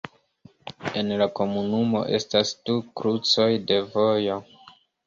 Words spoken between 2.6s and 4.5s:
du krucoj de vojo.